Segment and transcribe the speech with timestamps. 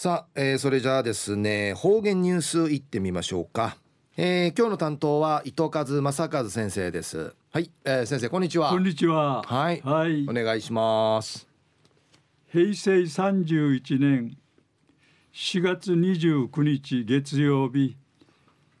[0.00, 3.76] さあ、えー、それじゃあですね方言ニュースいってみましょうか、
[4.16, 7.34] えー、今日の担当は伊藤和正和先生です。
[7.50, 8.70] はい、えー、先生こんにちは。
[8.70, 9.42] こんにちは。
[9.42, 11.48] はい、はい、お願いします。
[12.52, 14.38] 平成31年
[15.34, 17.96] 4月29日月曜日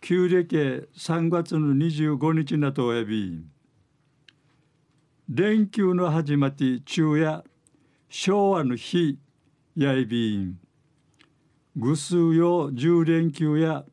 [0.00, 3.44] 旧暦3月の25日なとおやび。
[5.28, 7.42] 連休の始まり昼夜
[8.08, 9.18] 昭和の日
[9.74, 10.60] やいびん
[11.80, 13.84] ぐすうよ10連休や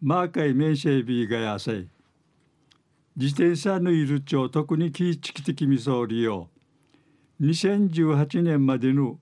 [0.00, 1.86] マーカイメンシェイビーがやさい
[3.14, 6.48] 自転車のいる町特にキーチキ的みそうりよ
[7.42, 9.18] 2018年までの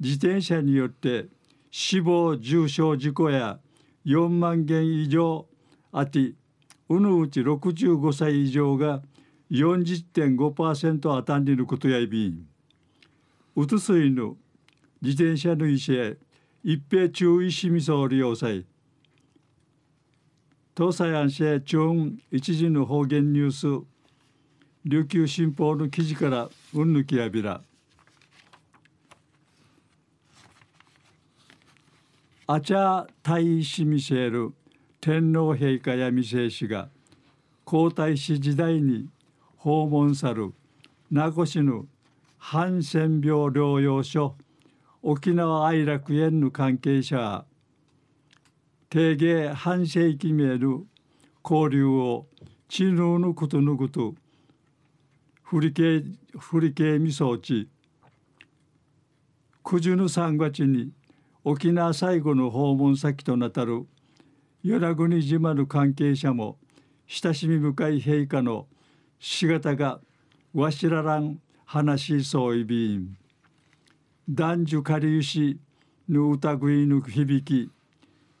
[0.00, 1.28] 自転車によって
[1.70, 3.58] 死亡重傷事故や
[4.04, 5.46] 4万件以上
[5.92, 6.34] あて
[6.90, 9.00] うぬうち65歳以上が
[9.50, 12.46] 40.5%当たんでることやいびん。
[13.56, 14.36] うつすいぬ
[15.00, 16.18] 自転車の医師へ
[16.62, 18.66] 一平注意しみそうり要塞。
[20.76, 21.78] 東西安市中
[22.30, 23.86] 一時の方言ニュース
[24.84, 27.62] 琉球新報の記事からうんぬきやびら。
[32.46, 34.52] アチャ大使ミシェル
[35.00, 36.90] 天皇陛下や未成氏が
[37.64, 39.08] 皇太子時代に
[39.56, 40.52] 訪問さる
[41.10, 41.86] 名護市の
[42.36, 44.34] ハンセン病療養所
[45.02, 47.46] 沖縄愛楽園の関係者
[48.90, 50.86] 定芸半世紀名る
[51.42, 52.26] 交流を
[52.68, 54.14] 知能のことのこと
[55.42, 56.02] 振り系
[56.38, 57.70] 振り系みそうち
[59.64, 60.92] 九十の三月に
[61.44, 63.86] 沖縄最後の訪問先となたる
[64.62, 66.58] 与那国島の関係者も
[67.06, 68.66] 親しみ深い陛下の
[69.18, 70.00] しがたが
[70.52, 73.19] わしららん話しそういびん。
[74.32, 75.58] 男女かりゆし
[76.08, 77.68] ぬ歌いぬ響き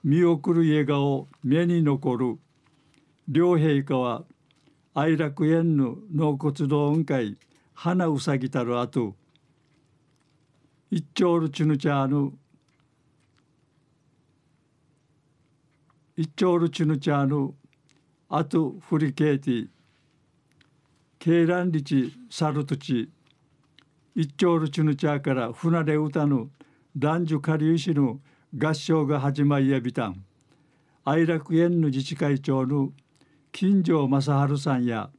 [0.04, 2.38] 見送る笑顔目に残る。
[3.26, 4.22] 両陛下は
[4.94, 7.36] 愛楽園の納骨堂雲会
[7.74, 9.16] 花うさぎたるあと
[10.92, 12.34] 一丁るちぬちゃぬ
[16.16, 17.52] 一丁るちぬちゃぬ
[18.28, 19.66] あと振りけいて
[21.18, 23.10] ケイランリチサルトチ
[24.14, 26.50] 一丁ルチヌチャーから船で歌ぬ
[26.96, 28.20] 男女下流市の
[28.56, 30.24] 合唱が始まりやびたん。
[31.04, 32.90] 愛楽園の自治会長の
[33.52, 35.10] 金城正治さんや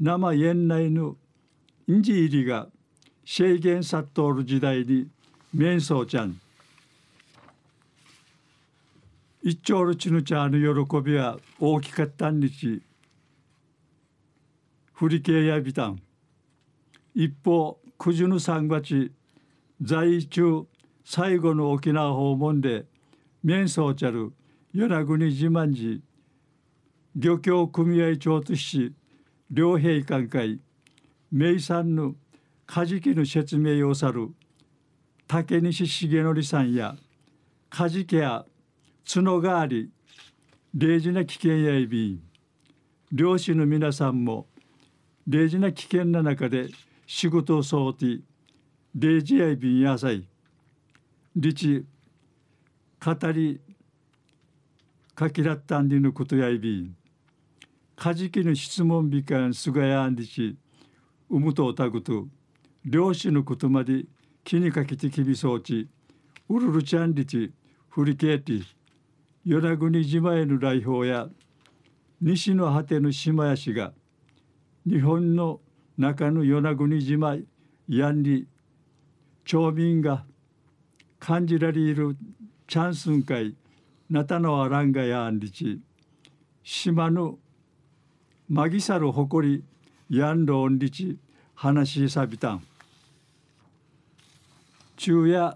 [0.00, 1.16] 生園内の
[1.86, 2.68] インジ入りが
[3.24, 5.08] 制限殺到る時代に
[5.52, 6.40] 面相ちゃん。
[9.42, 12.82] 一丁ルチヌチャーの喜びは大きかったんにち。
[14.94, 16.00] 振り系やびたん。
[17.14, 19.12] 一方九十の三月
[19.82, 20.66] 在中
[21.04, 22.86] 最後の沖縄訪問で
[23.44, 24.32] 面相ちゃる
[24.72, 26.00] 与那国自慢寺
[27.14, 28.94] 漁協組合長とし
[29.50, 30.60] 両陛下会
[31.30, 32.14] 名産の
[32.64, 34.30] カジキの説明をさる
[35.28, 36.96] 竹西重則さんや
[37.68, 38.46] カジキや
[39.04, 39.90] 角があり
[40.72, 42.18] 礼事な危険やいび
[43.12, 44.46] 漁師の皆さんも
[45.28, 46.68] 大事な危険な中で
[47.12, 48.20] 仕事をそうて
[48.96, 50.28] 大事やいびんやさい。
[51.34, 51.84] 理知
[53.04, 53.60] 語り
[55.16, 56.82] かきらったんりのことやいび。
[56.82, 56.96] ん
[57.96, 60.56] かじきの質問びかんすがやんりち
[61.28, 62.28] うむとおたぐと
[62.84, 64.04] 漁師のことまで
[64.44, 65.88] 気にかけてきびそうち
[66.48, 67.52] うるるちゃんりち
[67.88, 68.52] ふりけて
[69.44, 71.26] 与那国島への来訪や
[72.22, 73.92] 西の果ての島やしが
[74.86, 75.60] 日本の
[76.00, 77.36] 中の与那国島
[77.86, 78.46] やんに
[79.44, 80.24] 町民が
[81.18, 82.16] 感じられる
[82.66, 83.54] チャンスン会
[84.08, 85.78] なたのあらんがやんりち
[86.64, 87.38] 島の
[88.48, 89.62] まぎさる誇
[90.08, 91.18] りやんろんりち
[91.54, 92.66] 話しさびたん。
[94.96, 95.54] 昼夜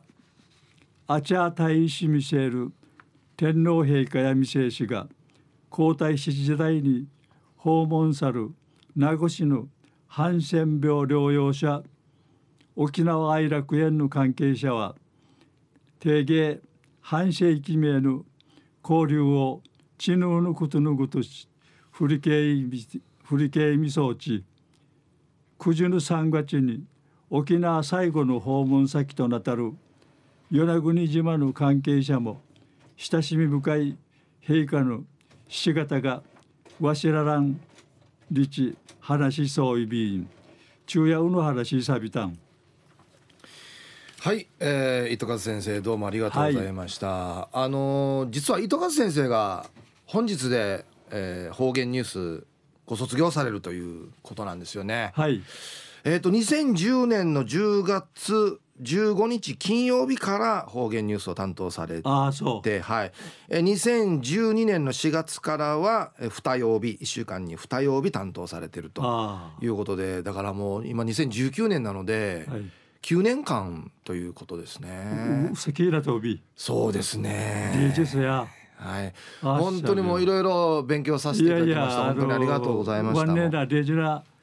[1.07, 2.71] あちゃ大使見せる
[3.39, 5.07] 天皇陛下や未成氏が
[5.71, 7.07] 皇太子時代に
[7.57, 8.51] 訪問さる
[8.95, 9.69] 名護市の
[10.15, 11.83] ハンセン病療養者
[12.77, 14.95] 沖縄愛楽園の関係者は
[15.99, 16.61] 定芸
[17.01, 18.25] 半世紀名の
[18.89, 19.61] 交流を
[19.99, 21.49] 知能のことのごとし
[21.91, 22.31] 振り系
[23.25, 24.45] 振り系みそうち
[25.59, 26.85] 九十の三月に
[27.29, 29.73] 沖縄最後の訪問先となたる
[30.49, 32.41] 与那国島の関係者も
[32.97, 33.99] 親しみ深い
[34.47, 35.03] 陛下の
[35.49, 36.23] 七型が
[36.81, 37.61] わしららん
[38.31, 40.31] リチ話しそういびん。
[40.87, 42.39] 昼夜の話さびたん。
[44.21, 49.67] はい、えー、糸数先生どうもありがとうございました、あのー実は糸数先生が
[50.07, 52.47] 本日で、えー方言ニュース
[52.87, 55.13] ご卒業されるということなんですよね。
[55.15, 55.43] はい
[56.05, 62.69] えっ、と2010年の10月15日金曜日から方言ニュースを担当されてああそう。
[62.69, 63.13] で、はい、
[63.49, 72.63] えー2012年の4月からはえー二曜日1週間に二曜日担当されてるとあいうことでだからもう今2019年なのであはい。
[73.03, 75.51] 9年間ということですね。
[76.57, 77.71] そうですね。
[78.77, 79.13] はい、
[79.43, 82.05] あ本当にもういろいろ勉強させていただきました。
[82.07, 84.34] 本当にありがとうございました。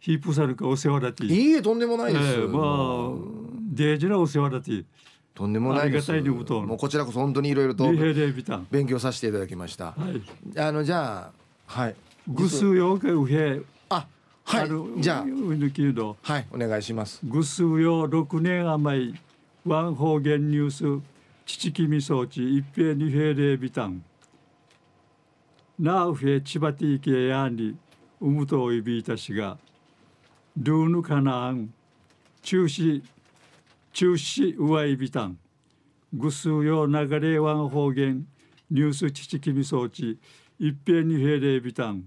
[0.00, 2.24] ヒープサルかお世話だっていいえとんでもないです。
[2.40, 3.10] ええまあ
[3.72, 4.84] デージラお世話だって
[5.34, 6.10] とんでもないです。
[6.10, 6.60] ありがたいこと。
[6.62, 7.90] もうこちらこそ本当にいろいろと
[8.70, 9.92] 勉強させていただきました。
[9.92, 10.58] はい。
[10.58, 11.32] あのじゃあ
[11.66, 11.94] はい。
[12.26, 14.06] ぐすよかうへあ
[14.44, 14.68] はい。
[15.00, 15.24] じゃあ
[16.22, 17.20] はいお願いします。
[17.22, 19.18] ぐすよ六年余り
[19.64, 21.10] ワン方言ニュース。
[21.46, 24.04] 父きみ装置一平二平零ビタン
[25.80, 27.76] なうへちばていけやんに
[28.20, 29.58] うむとおいびいたしが
[30.56, 31.72] ルーヌカナン
[32.42, 33.02] 中止
[33.92, 35.38] 中止うわいびたん
[36.12, 38.26] ぐすよ流れワン方言
[38.70, 40.18] ニュース父きみ装置
[40.60, 42.04] 一平二平零ビタン。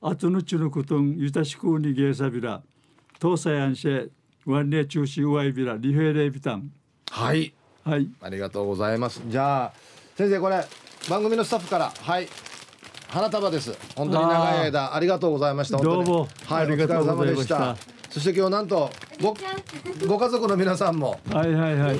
[0.00, 2.62] あとのちのことんゆたしくうにげさびら
[3.20, 4.10] 東西安市
[4.44, 6.70] ワンネ中止うわいびらリヘレビタン。
[7.10, 7.52] はい。
[7.82, 8.08] はい。
[8.20, 9.20] ありがとうございます。
[9.26, 9.72] じゃあ
[10.14, 10.64] 先生これ
[11.10, 11.90] 番組のスタッフから。
[11.90, 12.28] はい
[13.08, 13.76] 花束です。
[13.96, 15.00] 本当に長い間あ。
[15.00, 15.78] りがとうございました。
[15.78, 16.28] どうも。
[16.44, 17.56] はいありがとうございました。
[17.56, 17.80] お疲れ様で
[18.10, 19.34] そして今日なんとご
[20.06, 21.18] ご家族の皆さんも。
[21.30, 21.96] はいはいはい。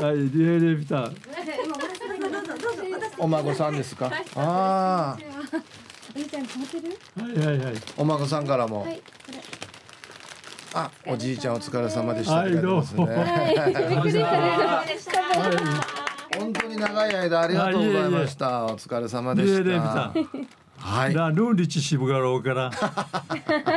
[0.00, 1.16] はいリヘレビタン
[3.18, 4.12] お孫さんですか。
[4.36, 5.18] ああ
[6.14, 6.98] お兄ちゃん持ってる？
[7.20, 7.74] はいはいはい。
[7.96, 9.02] お孫さんからも、はい、こ
[10.74, 12.34] あおじいちゃんお疲れ様でした。
[12.34, 13.08] はいどうも。
[16.38, 18.64] 本当に長い間ありがとうございました。
[18.66, 20.12] お疲れ様でした
[20.76, 21.14] はい。
[21.14, 22.70] なルーリチシブがろうから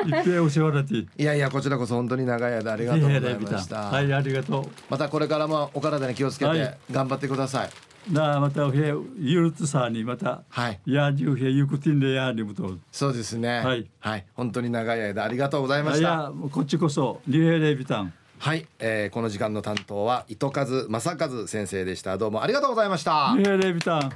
[0.06, 3.82] 一平お世話だってリいやいやこちらこそ本当に長い間ありがとうございました。
[3.84, 7.70] はいありがとまたこれからもお体に気をつけてはい頑張ってください。
[8.10, 10.80] うなあまたおへゆるつさにまたはい。
[10.86, 13.60] やじゅうへゆくてんでやにむとそうですね。
[13.60, 13.88] はい。
[14.00, 14.26] はい。
[14.34, 16.08] 本当に長い間ありがとうございまいした。
[16.08, 22.18] やもうこっちこそリヘレビタンはい、えー、この時間の担当は糸数正和先生でした。
[22.18, 23.34] どうもありがとうございました。
[23.38, 24.12] リヘレビタン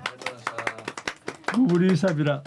[1.68, 2.41] ブリーサビラ